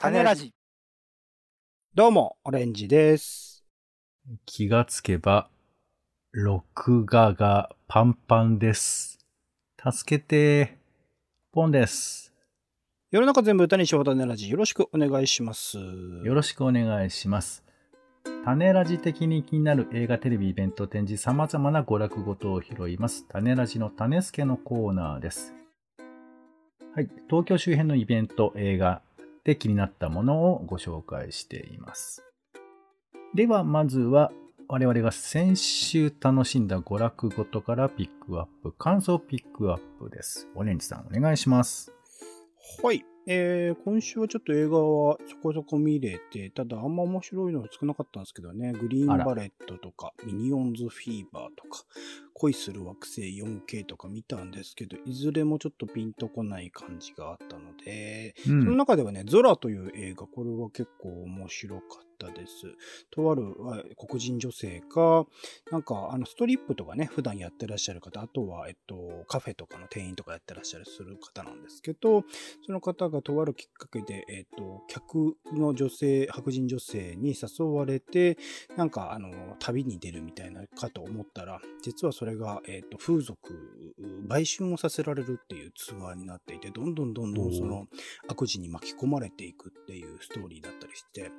[0.00, 0.54] 種ラジ。
[1.92, 3.64] どうも、オレンジです。
[4.46, 5.50] 気がつけば、
[6.30, 9.18] 録画がパンパンです。
[9.76, 10.78] 助けて、
[11.50, 12.32] ポンです。
[13.10, 14.48] 世の中全部歌にしよう種ラジ。
[14.48, 15.78] よろしくお願いします。
[15.78, 17.64] よろしくお願いします。
[18.44, 23.26] 種ラジ的に気になる映画、テレビ、イベント、展示、様々な娯楽ごとを拾います。
[23.26, 25.54] 種ラジの種助のコーナーです。
[26.94, 27.08] はい。
[27.28, 29.02] 東京周辺のイベント、映画
[29.48, 32.22] で気になったものをご紹介しています。
[33.34, 34.30] では、まずは、
[34.68, 40.48] 我々が先週楽しんだ娯楽ごとからピックアップ、感想ピックアップです。
[40.54, 41.90] オレンジさん、お願いします。
[42.82, 43.02] はい。
[43.30, 51.84] えー、今週はちょっと映画はそこそこ見れて、ただあんま面白いの少なかったんですけどね、グリーンバレットとか、ミニオンズフィーバーとか、
[52.32, 58.78] 恋する惑星 4K とか見たんですけど、いずれもちょっとピンとこない感じがあったので、うそのん。
[58.78, 62.66] 中ではね、ゾラという映画、これは結構面白かったです。
[63.10, 65.24] とあるあ黒人女性が、
[65.70, 72.24] なんか、あの、ストリップとかね、普段やってらっしゃる方、あとは、えっと、カフェとかの店員とかやってらっしゃるする方なんですけど、
[72.66, 78.36] その方がとあるきっかけで、えっと、客の女性、白人女性に誘われて、
[78.76, 83.38] なんか、あの、旅に出るみたいなかと思ったら、実はそれが、えっと、風俗、
[84.26, 87.86] 売春をさせられるっていうツアーになっていて、どんどんどんどんその
[88.28, 91.30] 悪事に巻き込まれていくっていうストーリーだったりして、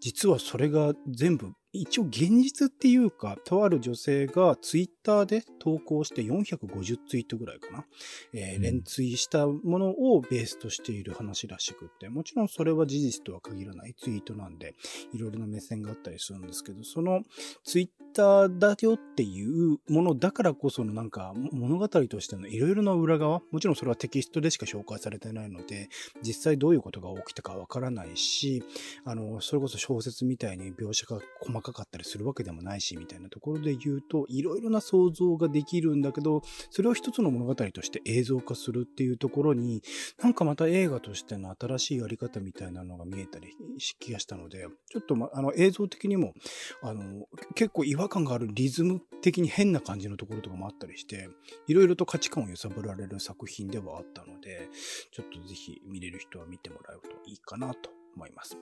[0.00, 7.84] 実実はそれが全部、一応現実っていうか、とある女性がツイッターで投稿して450ツイートぐらいかな、
[8.32, 8.62] えーうん。
[8.62, 14.74] 連ツイしたものをベースとしている話らしくって、もちろんそれは事実とは限らないツイートなんで、
[15.12, 17.22] いろいろな目線があったりするんですけど、その
[17.64, 25.88] ツイッターだよっていうものだからこそのなんか物語としてのいろいろな裏側、もちろんそれはテキストでしか紹介されてないので、
[26.22, 28.62] 実際どういうことが起きたかわからないし、
[29.04, 39.82] あの、それこそ小説みたいに描写が細かかったりするわけでもないし、みたいなところで言うと、いろいろな想像ができるんだけど、それを一つの物語として映像化するっていうところに、
[40.22, 46.34] なんかまた映画としての新しいやり方みたいなのが見えたりし気がしたので、ちょっと、ま、あの映像的にも、
[46.82, 51.28] あの、結構違和感があるリズム的に変な感じのところとかもあったりして、
[51.66, 54.68] いろいろと価値観を揺さぶられる作品ではあったので、
[55.12, 58.58] ちょっとぜひ見れる人は見てもらうといいかなと思います。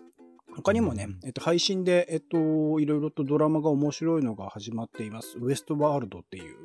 [0.54, 5.38] 他にもね、えっと、配信で、えっと、いろいろとドラマが面白いのが始まっています。
[5.38, 6.56] ウエストワールドっていう、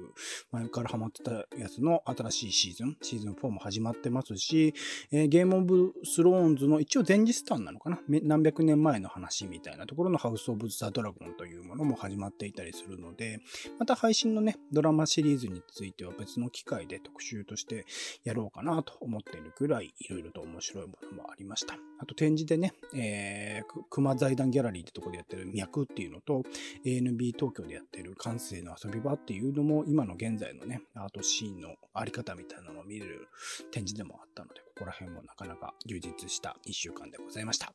[0.52, 4.74] 前からハマってたやつの新しいシーズン、シーズン4も始まってますし、
[5.12, 8.00] えーゲームオブスローンズの一応前日談なのかな？
[8.08, 13.40] め何百年前の話みたいなところのハウス・オブ・ザ・ドラゴンというものも始まっていたりするので、
[13.80, 17.86] また配信のね、ドラマシリーズについては別の機会で特集として
[18.24, 21.76] やろうかなと思っているくらい、いろいろと面白いものもありました。
[22.00, 26.44] あと展示でね、えー、く熊財団ギャラリーってところでやってる脈っていうのと、
[26.86, 33.28] ANB 東京でやってる感性の遊び場っていうのも、今の現在のね、アートシーンのあり方みたいなのを見れる
[33.72, 37.74] 展示でもあったので、ここら辺もなかなか充実した一週間でございました。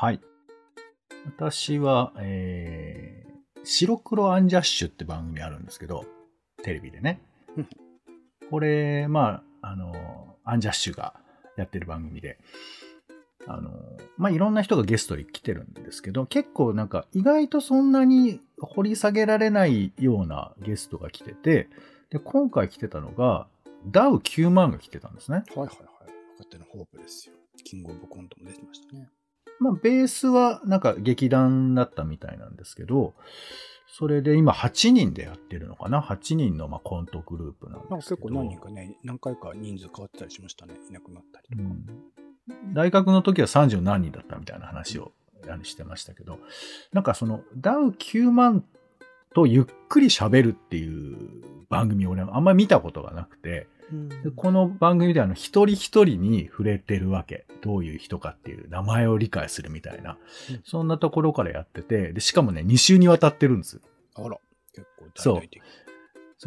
[0.00, 0.20] はい。
[1.26, 6.04] 私は、えー、白黒アンジャッシュって番組あるんですけど、
[6.62, 7.20] テレビでね
[7.56, 7.68] うん。
[8.50, 11.14] これ、まあ、あの、アンジャッシュが
[11.56, 12.38] やってる番組で、
[13.48, 13.72] あの、
[14.18, 21.68] まあ、いろんな人がゲストに来てるんですけど、結構なんか意外とそんなに掘り下げられないようなゲストが来てて、
[22.10, 23.46] で、今回来てたのが、
[23.86, 25.44] ダウ9万が来てたんですね。
[25.54, 25.78] はいはいはい。
[26.38, 27.34] 若手のホープですよ。
[27.64, 29.08] キングオブコントも出てましたね。
[29.60, 33.14] まあ、ベースはなんか劇団だったみたいなんですけど、
[33.86, 38.16] それで今8人でやってるのかな ?8 人のまあコントグループなんですけど。
[38.16, 40.74] 結構何人かね、何回か人数変わってたりしましたね。
[40.88, 41.62] いなくなったりとか。
[41.62, 41.86] うん
[42.72, 45.12] 大学の時は30何人だったみたいな話を
[45.62, 46.38] してましたけど、
[46.92, 48.64] なんかそのダウ9万
[49.34, 51.16] とゆっくり喋るっていう
[51.68, 57.46] 番組を俺はあんまり見たことがなくて、うんでこの番組ではあの一人一人に触れてるわけ。
[57.60, 60.16] どういう人かっていう名前を理解するみたいな。
[60.50, 63.80] うんそんなところからやってて、で、しかもね、2週にわたってるんです。
[64.14, 64.38] あら、
[64.74, 65.58] 結構大々的。
[65.58, 65.87] そう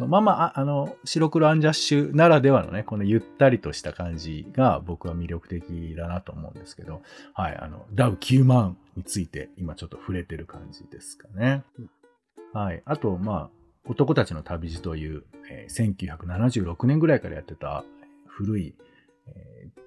[0.00, 7.02] まあまあ、あの、白黒アンジャッシュならではのね、このゆったりとした感じが僕は魅力的だなと思うんですけど、
[7.34, 11.62] はい、あの、ダウ9万について今ちょっと触れてる感じですかね。
[12.54, 12.82] はい。
[12.86, 13.50] あと、まあ、
[13.86, 17.84] 男たちの旅路という、えー1976年ぐらいからやってた
[18.26, 18.74] 古い、
[19.26, 19.82] えー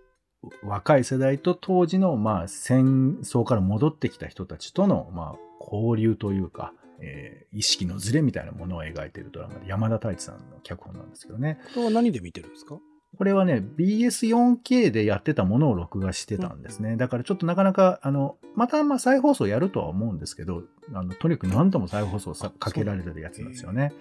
[0.62, 11.58] 若い世代と当時の、まあ、戦争から戻ってきた人たちとの、まあ、交流というか、えー意識のズレみたいなものを描いているドラマで山田太一さんの脚本なんですけどね。
[11.74, 12.78] これは何で見てるんですか？
[13.18, 16.98] これはね、BS4K でやってたものを録画してたんですね。
[16.98, 20.64] だからちょっとなかなか、あの、またまあ再放送やるとは思うんですけど、
[20.94, 23.94] あのとにかく何度も再放送さかけられてるやつなんですよね。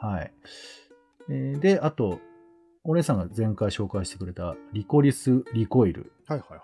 [0.00, 0.32] はい。
[1.28, 2.18] えー、で、あと、
[2.82, 6.10] お姉さんが前回紹介してくれたリコリス・リコイル。
[6.26, 6.56] はいはいは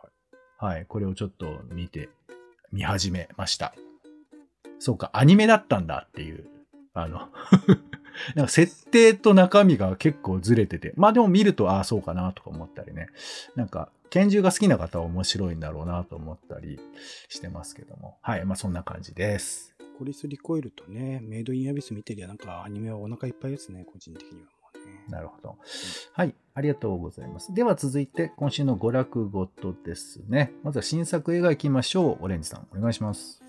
[0.73, 0.75] い。
[0.77, 2.09] はい、これをちょっと見て、
[2.73, 3.75] 見始めました。
[4.81, 6.45] そうか、アニメだったんだっていう、
[6.95, 7.29] あの
[8.35, 13.09] なんか設定と中身が結構ずれてて、まあでも見ると、ああ、そうかなとか思ったりね。
[13.55, 16.81] なんか、拳銃が好きな方は面白いんだろうなと思ったり
[17.29, 18.19] してますけども。
[18.23, 19.77] はい、まあそんな感じです。
[19.99, 24.49] コリスリコイルとね、メイドインアビス見てりゃなんかアニメはお腹いっぱいですね、個人的には。
[25.09, 25.59] なるほど。
[26.13, 26.35] はい。
[26.55, 27.53] ありがとうございます。
[27.53, 30.53] では続いて、今週の娯楽ごとですね。
[30.63, 32.25] まずは新作映画行きましょう。
[32.25, 33.43] オレンジさん、お願いします。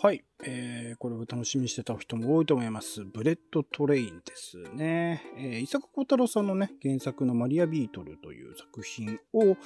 [0.00, 0.27] はい。
[0.44, 3.04] えー、これを楽しみにしてた人も多いと思います。
[3.04, 5.22] ブレット・トレインですね。
[5.36, 9.56] えー、伊坂幸太郎さんのね、原作のマリア・ビートルという作品を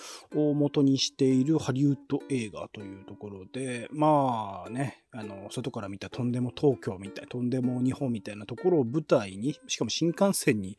[0.55, 10.79] 元にしているハリウッド映画というところで、まあね、あの、外から見たとんでも東京みたい、とんでも日本みたいなところを舞台に、しかも新幹線に、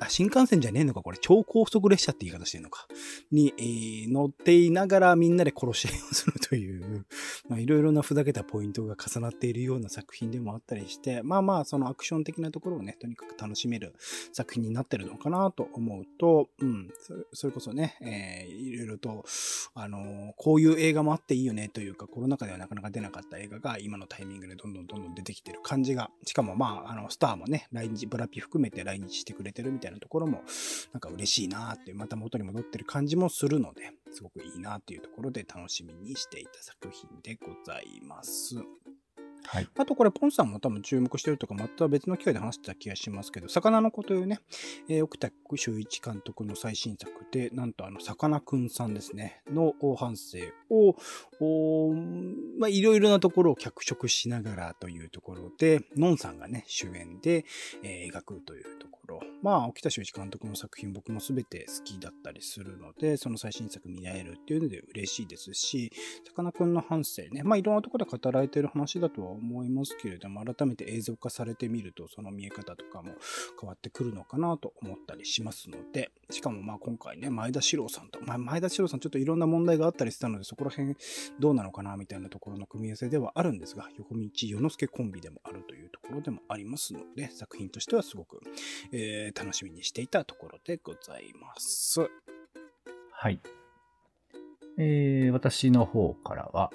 [0.00, 2.88] あ、新幹線じゃねえのか、これ、超高速列車って言い方してるのか、
[3.30, 7.06] に、えー、乗っていながらみんなで殺し合いをするという、
[7.48, 13.94] まあ、いろいろなふざけたポイントが重重なっているような作品でもあったりして、まあまあ、そのアクション的なところをね、とにかく楽しめる
[14.32, 16.88] 作品になってるのかなと思うと、うん、
[17.32, 19.24] それこそね、えー、いろいろと、
[19.74, 30.42] あの、こういう映画もあっていいよねというか、コロナ禍ではなかなか出なかった映画が今のタイミングでどんどんどんどん出てきてる感じが、しかもまあ、あの、スターもね、来日、ブラピ含めて来日してくれてるみたいなところも、
[30.92, 38.56] なんか嬉しいなーって、また元に戻ってる感じもするので、すごくいいなっていうところで楽しみにしていた作品でございます。
[39.46, 44.40] はい、あとこれ、ポンさんも多分注目してるとか、また別の機会で話してた気がしますけど、魚の子というね、
[44.88, 50.38] えー、奥田修一監督の最新作で、なんとあの、さかなクンさんですね、の反省
[50.70, 50.96] を、
[52.68, 57.44] いろいろなところを脚色しながらというところで、ノンさんがね、主演で、
[57.82, 59.20] えー、描くというところ。
[59.42, 65.90] まあ、沖田修一監督の作品僕も全て好きだったりするので、その最新作見られるっていうので嬉しいですし、
[66.24, 73.14] さかなクンの反省ね、まあいろんなところで語られてる話だとは思いますけれども、改めて映像化されてみると、その見え方とかも
[73.60, 80.94] 変わってくるのかなと思ったりしますので、しかもまあ今回ね、前田史郎さんと、まあ、前田史郎さんちょっといろんな問題があったりしたので、そこら辺
[81.40, 88.40] どうなのかなみたいなところの組み合わせではあるんですが、横道世之助コンビでもあるというところでもありますので、作品としてはすごく、
[88.92, 92.08] えー、楽しみにしていたところでございます。
[93.12, 93.40] はい。
[94.78, 96.70] えー、私の方からは、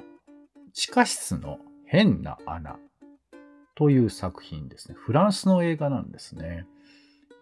[0.74, 2.77] 地下室の変な穴
[3.75, 4.95] という作品ですね。
[4.98, 6.65] フランスの映画なんですね。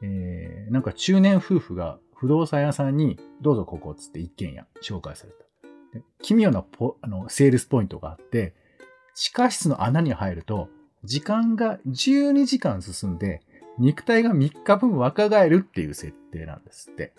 [0.02, 5.46] えー、なんか中年夫婦が不動産屋さんにどうぞここっつって一軒家紹介された。
[6.22, 8.54] 奇妙なポあのセールスポイントがあって、
[9.14, 10.70] 地下室の穴に入ると、
[11.04, 13.42] 時間が12時間進んで、
[13.78, 17.14] 肉体が3日分若返るっていう設定なんですって。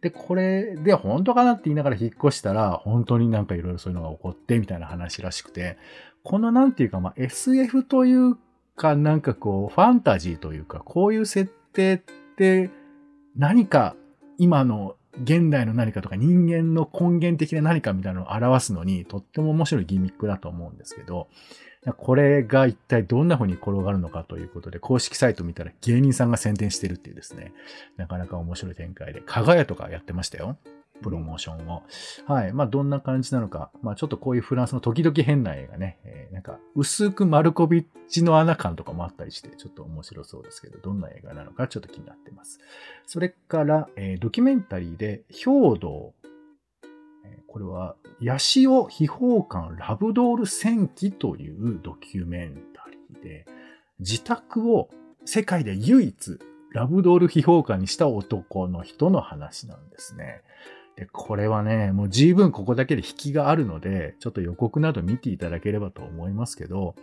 [0.00, 5.76] で、これで本当かなって言いながら引っ越したら、本当になんかいろいろそういうのが起こってみたいな話らしくて、
[6.22, 8.36] このなんていうか、まあ、SF という
[8.76, 11.98] か、なんかこう、ファンタジーというか、こういう設定っ
[12.36, 12.70] て
[13.36, 13.94] 何か
[14.38, 21.28] 今の現代の何かとか人間の根源的な何かみたいなのを表すのにとっても面白いギミックだと思うんですけど、
[21.96, 27.52] これが一体どんな風に転がるのかということで、公式サイト見たら芸人さんが宣伝してるっていうですね、
[27.96, 30.56] なかなか面白い展開で、かがやとかやってましたよ。
[31.02, 31.82] プロモーションを。
[32.26, 32.52] はい。
[32.52, 33.70] まあ、どんな感じなのか。
[33.82, 35.98] まあ、ちょっとこういうフランスの時々変な映画ね。
[36.04, 42.60] えー、なんか、薄くマルコビッチの穴感とかもあったりして、ちょっと面白そうですけど、どんな映画なのかちょっと気になってます。
[43.06, 46.14] それから、えー、ドキュメンタリーで、兵道。
[47.46, 53.46] これは、ヤシオ秘宝館ラブドール戦記というドキュメンタリーで、
[53.98, 54.88] 自宅を
[55.24, 56.38] 世界で唯一
[56.72, 60.42] ラブドール秘宝館にした男の人の話なんですね。
[60.96, 66.94] で、これはね、もう十分ここだけで引きがあるので、ちょっと予告など見ていただければと思いますけど、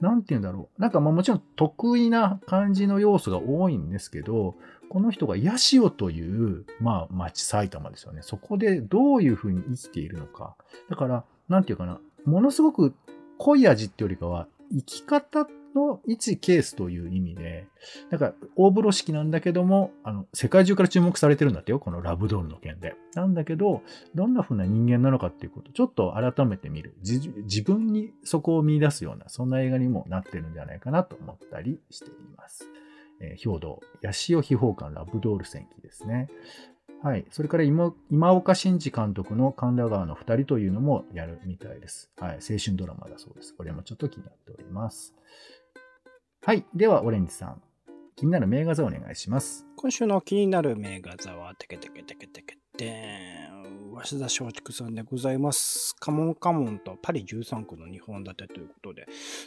[0.00, 0.80] なんて言うんだろう。
[0.80, 4.56] なんかまあもちろん得意な感じの要素が多いんですけど、
[4.88, 8.20] この人がヤシオという、まあ町埼玉ですよね。
[8.22, 10.56] そこでどういうふうに生きているのか。
[10.90, 12.00] だから、なんていうかな。
[12.24, 12.94] ものすごく
[13.38, 17.66] 濃い味ってよりかは、生き方の一ケースという意味で、
[18.10, 22.94] なんか大風呂敷なんだけども、あの、世界中から注目されてるんだってよ、このラブドールの件で。
[23.14, 23.82] なんだけど、
[24.14, 26.96] どんな風な人間なのかっていうことちょっと改めて見る。
[27.02, 32.68] 自分にそこを見出すような、そんな映画にもなってるんじゃないかなと思ったりしています。
[33.20, 36.28] えー、兵道、ヤシオ秘宝館ラブドール戦記ですね。
[37.04, 37.26] はい。
[37.30, 37.92] それから今
[38.32, 42.10] 岡慎二監督の神田川の2人というのもやるみたいです。
[42.18, 42.36] はい。
[42.36, 43.54] 青春ドラマだそうです。
[43.54, 45.14] これもちょっと気になっております。
[46.46, 46.64] はい。
[46.74, 47.60] では、オレンジさん。
[48.16, 49.66] 気になる名画座お願いします。
[49.76, 55.94] 今週の気になる名画座は、テケテケテケテケテン、鷲田松竹さんでございます。
[55.98, 59.06] カモンカモンとパリ13区の2本立てということで、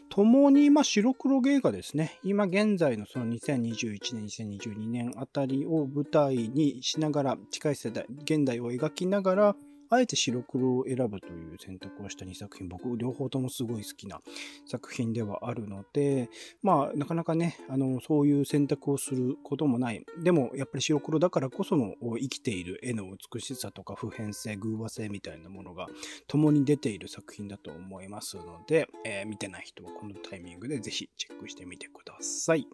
[0.09, 2.19] 共に今白黒芸がですね。
[2.23, 9.55] 今現在のその2021年、2022年あたりを舞台にしながら、近い世代、現代を描きながら、
[9.89, 14.21] あえて白黒を選ぶという選択をした2作品、僕両方ともすごい好きな
[14.65, 16.29] 作品ではあるので、
[16.61, 20.05] まあ、なかなかね、あの、そういう選択をすることもない。
[20.23, 25.87] でも、やっぱり白黒だからこその生きている絵の美しさとか普遍性、偶話性みたいなものが
[26.27, 32.67] 共に出ている作品だと思いますので、えー見てない人はこのタイミングでぜひチェックしてみてください。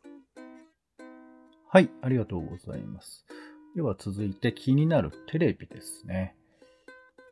[1.67, 1.89] はい。
[2.01, 3.25] ありがとうございます。
[3.75, 6.35] では続いて気になるテレビですね。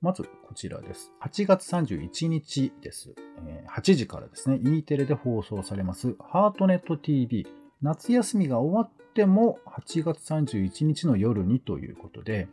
[0.01, 1.13] まずこちらです。
[1.21, 3.13] 8月31日です。
[3.45, 7.45] え8時からですね、E テレで放送されます、ハートネット TV。
[7.83, 12.47] 夏休みが終わっても8月31日の夜にということで、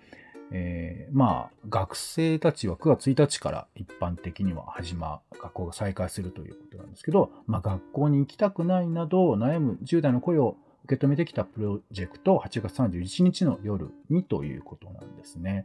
[0.50, 15.64] えーまあ、学生たちは9月1日から一般的には始ま、学校が再開するということなんですけど、まあ、学校に行きたくないなど悩む10代の声を受け止めてきたプロジェクト8月31日の夜にということなんですね。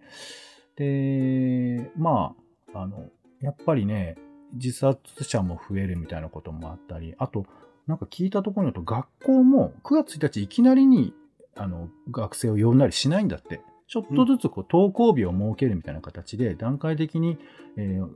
[0.75, 2.35] で、ま
[2.73, 3.09] あ、あの、
[3.41, 4.17] やっぱりね、
[4.53, 7.45] 自殺者も増えるみたいなこともあったり、あと、
[7.87, 11.13] なんか聞いたところによると、学校も9月1日いきなりに、
[11.55, 13.61] あの、学生を呼んだりしないんだって。
[13.87, 17.37] ちょっとずつこう登校日を設けるみたいな形で、段階的に、
[17.77, 18.07] えー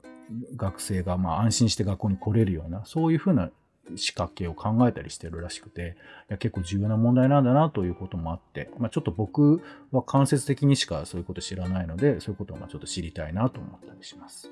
[0.56, 3.50] 学生がまあ安心して学校に来れるような、そういうふうな
[3.96, 5.96] 仕掛けを考えたりしてるらしくて、
[6.29, 14.51] いや結構重要な問題なんだなということもあって、まあ、ちょっと僕は間接的にしかそういうこと知らないので、そういうことをまちょっと知りたいなと思ったりします。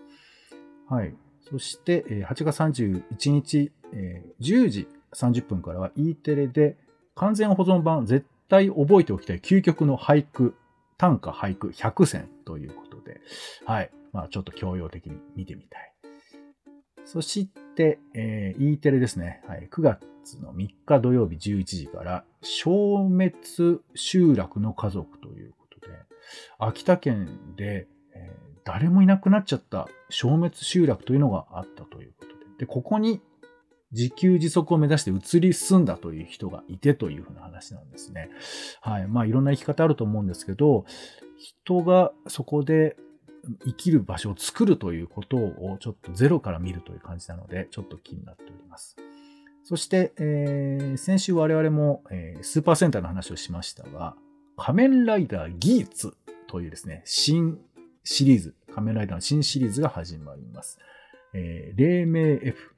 [0.90, 1.16] はい。
[1.42, 3.72] そして、8月31日、
[4.42, 6.78] 10時30分からは E テレで
[7.16, 10.56] 完全保存版絶対覚えておきたい究極の俳句、
[10.98, 13.22] 短歌俳句100選ということで、
[13.66, 13.92] はい。
[14.12, 15.92] まあちょっと教養的に見てみたい。
[17.04, 17.65] そして、
[18.14, 19.42] えー E テレですね。
[19.48, 19.68] はい。
[19.72, 23.34] 9月の3日土曜日11時から、消滅
[23.96, 25.94] 集落の家族ということで、
[26.60, 33.22] 秋田県で、えー誰もいなくなっちゃった消滅集落というのがあったということで、で、ここに
[33.92, 38.30] 自給自足を目指して移り住んだという人がいてというふうな話なんですね。
[38.82, 39.08] はい。
[39.08, 40.86] まあいろんな生き方あると思うんですけど、
[41.38, 42.98] 人がそこで
[43.66, 48.96] 生きる場所を作るということをちょっとゼロから見るという感じなので、ちょっと気になっております。
[49.64, 54.16] そして、えー先週我々も、えースーパーセンターの話をしましたが、
[54.58, 56.16] 仮面ライダーギーツ
[56.48, 57.60] というですね、新
[58.04, 60.78] シリーズ、仮面ライダーの新シリーズが始まります。
[61.34, 62.76] えー黎明 F、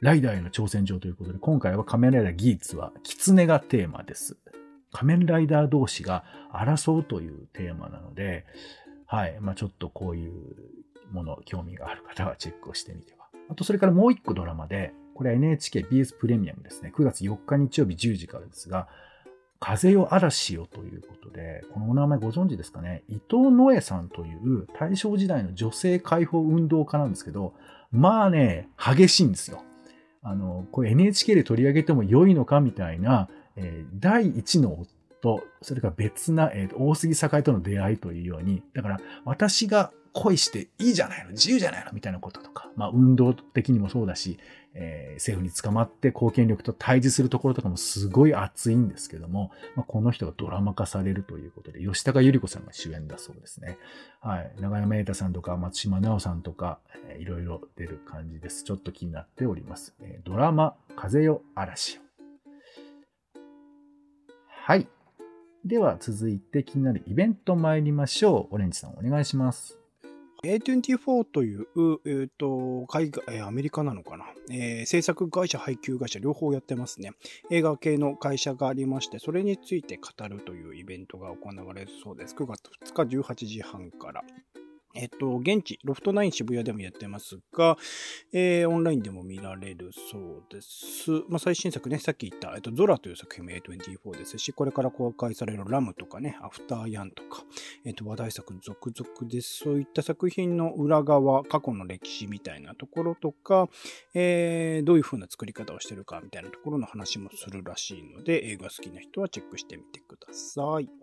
[0.00, 4.36] ライダーへの挑戦状ということで、今回は仮面ライダーギーツは、狐がテーマです。
[4.90, 8.44] 仮面ライダー同士が争うというテーマなので、
[9.12, 9.36] はい。
[9.40, 10.32] まあちょっとこういう
[11.12, 13.26] もの、興味がある方はチェックをしてみては。
[13.50, 16.90] あと、それからもう一個ドラマで、これは NHKBS プレミアムですね。
[16.96, 18.88] 9月4日日曜日10時からですが、
[19.60, 23.04] 風よ嵐よということで、このお名前ご存知ですかね？
[23.08, 27.52] 伊藤野江さんという大正時代の女性解放運動家なんですけど、
[27.90, 29.62] まあね、激しいんですよ。
[30.22, 34.86] あの、これ NHK で取り上げても良いのかみたいな、えー第一の
[35.22, 44.38] 夫、それから別な、えー大杉栄との出会いというように、だから私が恋していいじゃないの、自由じゃないのみたいなこととか、まあ運動的にもそうだし、
[44.74, 53.78] えー政府に捕まって貢献力と対峙するところとかもすごい熱いんですけども、まあ、この人がドラマ化されるということで、吉高由里子さんが主演だそうですね。
[54.20, 54.52] はい。
[54.60, 58.64] 長山瑛太さんとか松島奈緒さんとか、えーいろいろ出る感じです。
[58.64, 59.94] ちょっと気になっております。
[60.00, 62.02] えードラマ、風よ嵐よ。
[64.46, 64.86] はい。
[65.64, 68.54] では続いて気になるイベント参りましょう。
[68.56, 69.78] オレンジさんお願いします。
[70.42, 71.66] A24 という、
[72.04, 77.12] えっ、と、海外、アメリカなのかな、えー制作会社、配給会社、両方やってますね。
[77.48, 82.34] 映画系の会社がありまして、それについて語るというイベントが行われるそうです。
[82.34, 84.24] 9月2日18時半から。
[84.94, 87.78] えっ、と、現地、ロフトナイン渋谷でもやってますが、
[88.32, 91.10] えーオンラインでも見られるそうです。
[91.28, 97.42] まあ、最新作ね、さっき言った、えっと、ゾラという作品も A24 ですし、これから公開されるラムとかね、アフターヤンとか、
[97.84, 99.58] えっと、話題作続々です。
[99.58, 103.68] そういった作品の裏側、過去の歴史みたいなところとか、
[104.14, 111.01] えーどういう風な作り方をしてるかみたいなところの話もするらしいので、映画好きな人はチェックしてみてください。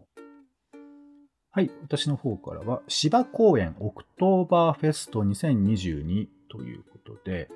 [1.60, 7.50] はい、私の方からは、芝公園オクトーバーフェスト2022ということで、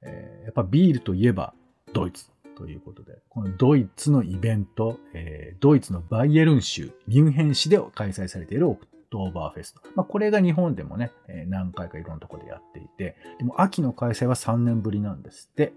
[0.00, 1.54] えーやっぱビールといえば
[1.92, 9.80] ドイツということで、このドイツのイベント、えードイツのバイエルン州、ミュンヘン市で開催されているオクトーバーフェスト。
[9.96, 15.72] まあ、これが日本でもね、え何回かいろんなところでやっていて、でも秋の開催は3年ぶりなんですって。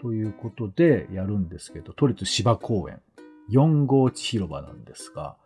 [0.00, 3.00] ということでやるんですけど、都立芝公園、
[3.50, 5.36] 4号地広場なんですが、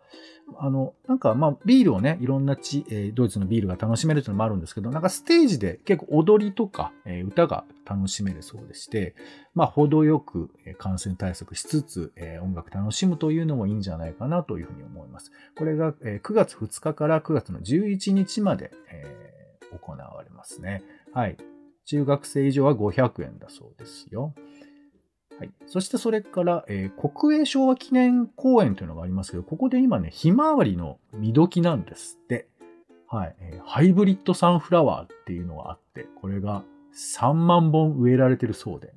[0.57, 9.15] あの、なんかまあビールをね、いろんな地、えドイツのビールが楽しめるというのもあるんですけど、なんかステージで結構踊りとか、え歌が楽しめるそうでして、
[9.53, 15.31] まあ程よく感染対策しつつ、え音楽楽しむというのもいいんじゃないかなというふうに思います。
[15.57, 19.29] これが、え9月2日から9月の11日まで、え
[19.71, 20.83] 行われますね。
[21.13, 21.37] はい。
[21.85, 24.33] 中学生以上は500円だそうですよ。
[25.39, 25.51] はい。
[25.67, 32.47] そしてそれから、えー国営昭和記念公園というのがありますけど、ここで今ね、ひまわりの見時なんですって。
[33.07, 38.93] はい、えーハイブリッドサンフラワーっていうのがあって、これが3万本植えられてるそうで。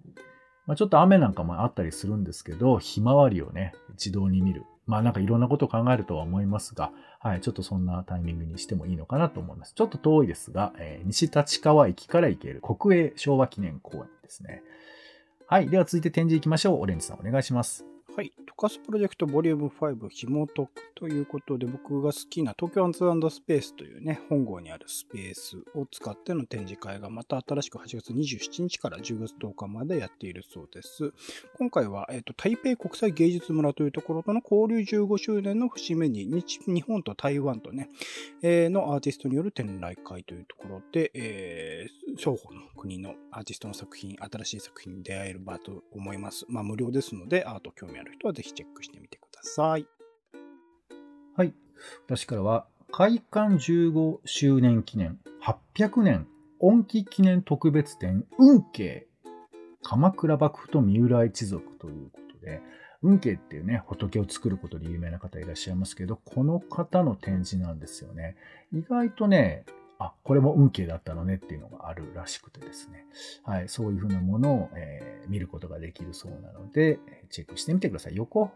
[0.66, 4.64] まあ、ちょっと雨なんかもあったりするんですけど、ひまわりをね、自動に見る。
[4.86, 9.74] まあなんかいろんなことを考えるとは思いますが、はい、ちょっとそんなタイミングにしてもいいのかなと思います。
[9.74, 14.62] ちょっと遠いですが、えー西立川駅から行ける国営昭和記念公園ですね。
[15.46, 15.68] はい。
[15.68, 16.80] では続いて展示いきましょう。
[16.80, 17.91] オレンジさんお願いします。
[18.14, 18.30] はい。
[18.46, 22.98] トカスプロジェクトボリューム5紐解くということで、僕が好きな東京アンズ
[23.30, 31.14] スペースというね、本郷にあるスペースを使っての展示会がまた新しく8月27日から10月10日までやっているそうです。
[31.56, 37.88] 今回は、えっ、と、台北国際芸術村というところとの交流15周年の節目に日、日本と台湾とね、
[38.42, 46.44] えーのアーティストによる展覧会というところで、えー双方の国のアーティストの作品、新しい作品に出会える場と思います。
[46.48, 49.86] まあ無料ですので、アート興味あるある人はぜひチェックしてみてください。
[51.36, 51.54] はい。
[52.06, 55.18] 私からは、開館15周年記念
[55.76, 56.26] 800年
[56.58, 59.06] 音機記念特別展運慶
[59.82, 62.60] 鎌倉幕府と三浦一族ということで、
[63.02, 68.36] 運慶っていうね、仏を作ることで有名な方いらっしゃいますけど、この方の展示なんですよね。
[68.72, 69.64] 意外とね、
[70.04, 73.06] あ、これも運慶だったのねっていうのがあるらしくてですね。
[73.44, 76.98] はい、そういうふうなものを、えー見ることができるそうなので、
[77.30, 78.16] チェックしてみてください。
[78.16, 78.50] 横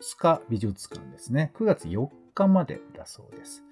[0.00, 1.50] 須賀美術館ですね。
[1.56, 3.64] 9月4日までだそうです。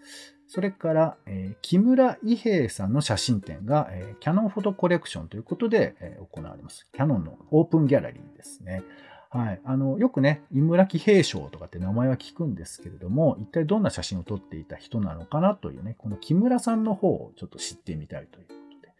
[0.48, 6.88] それから、えー木村伊兵衛さんの写真展が、えーキャノンフォトコレクションということで、えー行われます。
[6.92, 8.82] キャノンのオープンギャラリーですね。
[9.30, 9.60] はい。
[9.64, 18.92] あの、よくね、井村喜平章とかって名前は聞くんですけれども、一体どんな写真を撮っていた人なのかなというね、この木村さんの方をちょっと知ってみたいということで、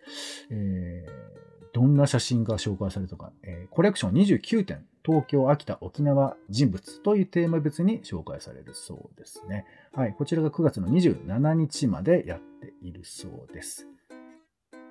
[0.51, 1.41] えー
[1.73, 9.67] どんな写真が紹介されたか、えーコレクション29点、東京、秋田、沖縄人物というテーマ別に紹介されるそうですね。
[9.93, 10.15] はい。
[10.19, 13.87] こちらが9月の27日までやっているそうです。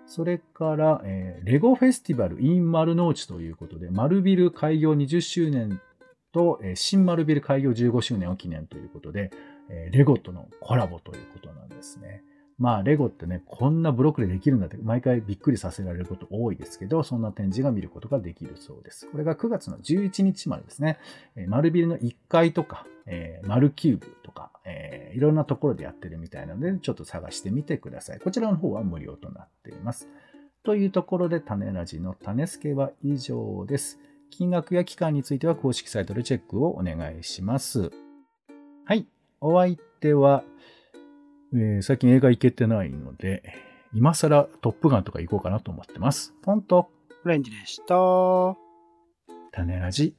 [0.09, 5.79] それから、えーレゴフェスティバル in 丸の内ということで、丸ビル開業20周年
[6.33, 9.31] と、えー新丸ビル開業15周年を記念ということで、
[9.69, 12.23] えーレゴとのコラボということなんですね。
[12.57, 19.07] まあ、レゴってね、こんなブロックでできるんだって、毎回びっくりさせられること多いですけど、そんな展示が見ることができるそうです。
[19.09, 20.97] これが9月の11日までですね、
[21.37, 28.19] えー丸ビルの1階とか、えー丸キューブとか、えーいろんなところでやってるみたいなので、ちょっと探してみてください。
[28.19, 30.07] こちらの方は無料となっています。
[30.63, 33.99] というところで、種ラジの種付けは以上です。
[34.29, 37.91] 金額や期間については公式サイトでチェックをお願いします。
[38.85, 39.07] はい。
[39.41, 40.43] お相手は、
[41.53, 43.43] えー最近映画行けてないので、
[43.93, 46.35] 今更トップガンとか行こうかなと思ってます。
[46.43, 46.91] ポンと、
[47.25, 47.95] オレンジでした。
[49.51, 50.15] 種ラジ、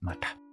[0.00, 0.47] また。